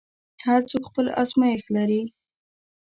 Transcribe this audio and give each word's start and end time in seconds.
هر 0.45 0.61
څوک 0.69 0.83
خپل 0.89 1.05
ازمېښت 1.21 1.67
لري. 1.75 2.01